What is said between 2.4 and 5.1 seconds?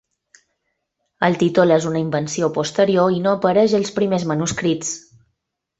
posterior i no apareix als primers manuscrits.